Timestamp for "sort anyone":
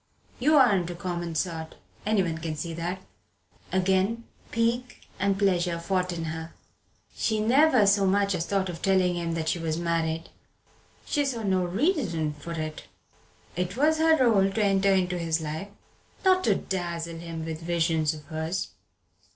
1.35-2.39